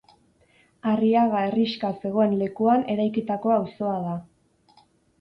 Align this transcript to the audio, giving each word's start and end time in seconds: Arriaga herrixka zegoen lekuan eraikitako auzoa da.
Arriaga 0.91 1.43
herrixka 1.49 1.93
zegoen 2.05 2.35
lekuan 2.41 2.89
eraikitako 2.97 3.57
auzoa 3.61 3.97
da. 4.11 4.21